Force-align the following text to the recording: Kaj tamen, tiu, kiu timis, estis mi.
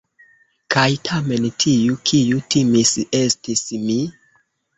Kaj 0.75 0.85
tamen, 1.09 1.45
tiu, 1.63 1.99
kiu 2.13 2.41
timis, 2.55 2.95
estis 3.21 3.63
mi. 3.85 4.01